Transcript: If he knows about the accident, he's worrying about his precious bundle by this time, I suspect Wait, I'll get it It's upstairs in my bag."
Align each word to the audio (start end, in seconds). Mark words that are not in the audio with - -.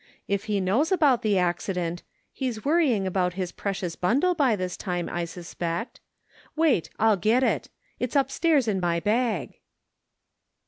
If 0.27 0.45
he 0.45 0.59
knows 0.59 0.91
about 0.91 1.21
the 1.21 1.37
accident, 1.37 2.01
he's 2.33 2.65
worrying 2.65 3.05
about 3.05 3.33
his 3.33 3.51
precious 3.51 3.95
bundle 3.95 4.33
by 4.33 4.55
this 4.55 4.75
time, 4.75 5.07
I 5.07 5.25
suspect 5.25 5.99
Wait, 6.55 6.89
I'll 6.97 7.17
get 7.17 7.43
it 7.43 7.69
It's 7.99 8.15
upstairs 8.15 8.67
in 8.67 8.79
my 8.79 8.99
bag." 8.99 9.59